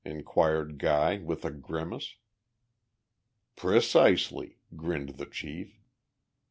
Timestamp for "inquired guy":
0.03-1.19